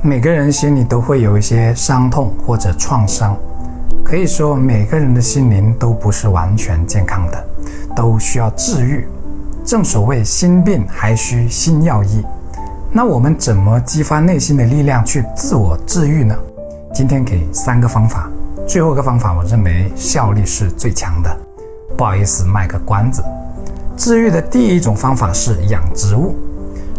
[0.00, 3.36] 每个人心里都会有一些伤痛或者创伤，
[4.04, 7.44] 可以说每个人的心灵都不是完全健康的，
[7.96, 9.08] 都需要治愈。
[9.64, 12.24] 正所谓心病还需心药医。
[12.92, 16.34] 那我们怎么激发内心的力量去自我治愈呢？
[16.94, 18.30] 今天给三个方法，
[18.68, 21.36] 最后一个方法我认为效率是最强的。
[21.96, 23.20] 不好意思，卖个关子。
[23.96, 26.36] 治愈的第一种方法是养植物。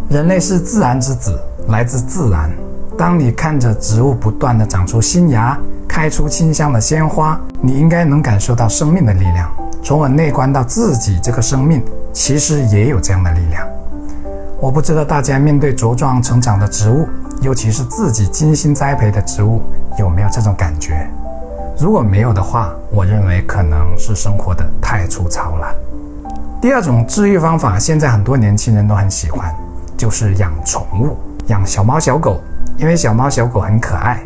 [0.09, 1.39] 人类是自然之子，
[1.69, 2.51] 来自自然。
[2.99, 9.49] 当你看着植物不断的长出新芽，开出清香的鲜花，你应该能感受到生命的力量。
[9.81, 13.65] 从而内观到自己这个生命，其实也有这样的力量。
[14.59, 17.07] 我不知道大家面对茁壮成长的植物，
[17.39, 19.61] 尤其是自己精心栽培的植物，
[19.97, 21.09] 有没有这种感觉？
[21.79, 25.73] 如果没有的话，我认为可能是生活的太粗糙了。
[26.61, 29.55] 第二种治愈方法，现在很多年轻人都很喜欢，
[29.95, 31.15] 就是养宠物，
[31.47, 32.41] 养小猫小狗，
[32.79, 34.23] 因为小猫小狗很可爱，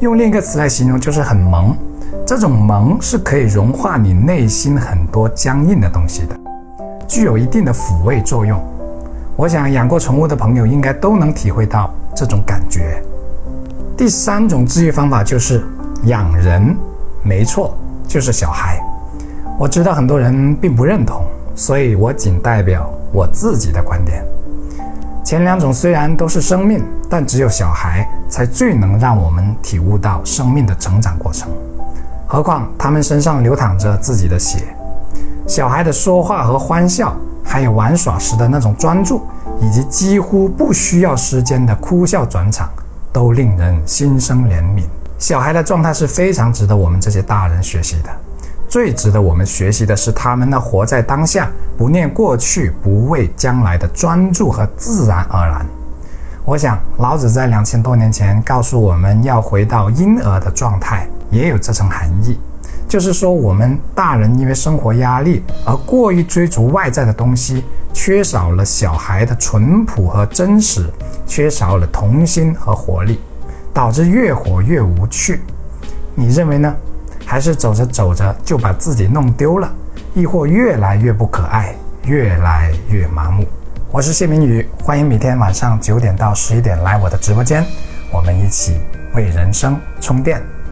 [0.00, 1.76] 用另一个词来形容就是很萌。
[2.26, 6.34] 这种萌是可以融化你内心很多僵硬的东西的，
[7.06, 8.58] 具有一定的抚慰作用。
[9.36, 13.02] 我想养过宠物的朋友应该都能体会到这种感觉。
[13.98, 15.62] 第三种治愈方法就是
[16.04, 16.74] 养人，
[17.22, 17.76] 没错，
[18.08, 18.80] 就是小孩。
[19.58, 21.22] 我知道很多人并不认同，
[21.54, 24.24] 所以我仅代表我自己的观点。
[25.24, 31.48] 前两种虽然都是生命，但只有小孩才最能让我们体悟到生命的成长过程。
[32.26, 34.64] 何况他们身上流淌着自己的血。
[35.46, 37.14] 小孩的说话和欢笑。
[37.42, 39.22] 还有玩耍时的那种专注，
[39.60, 42.68] 以及几乎不需要时间的哭笑转场，
[43.12, 44.84] 都令人心生怜悯。
[45.18, 48.10] 小孩的状态是非常值得我们这些大人学习的。
[48.70, 55.66] 最值得我们学习的是他们呢活在当下、不念过去、不畏将来的专注和自然而然。
[56.44, 62.38] 我想，老子在两千多年前告诉我们要回到婴儿的状态，也有这层含义。
[62.88, 70.88] 就是说，我们大人因为生活压力而过于追逐外在的东西，缺少了小孩的淳朴和真实，
[71.26, 73.18] 缺少了童心和活力，
[73.74, 75.40] 导致越活越无趣。
[76.14, 76.72] 你认为呢？
[77.30, 79.72] 还是走着走着就把自己弄丢了，
[80.14, 83.46] 亦或越来越不可爱，越来越麻木？
[83.92, 87.64] 我是谢明宇，欢迎每天晚上九点到十一点来我的直播间，
[88.12, 88.80] 我们一起
[89.14, 90.42] 为人生充电。